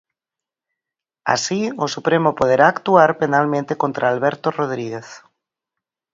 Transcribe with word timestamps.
Así, 1.35 1.61
o 1.83 1.85
Supremo 1.95 2.29
poderá 2.39 2.65
actuar 2.69 3.09
penalmente 3.21 3.73
contra 3.81 4.05
Alberto 4.13 4.47
Rodríguez. 4.59 5.07